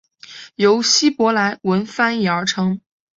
[0.55, 2.81] 由希伯来文翻译而成。